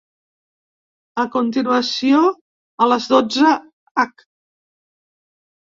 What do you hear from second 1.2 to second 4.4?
A continuació, a les dotze h.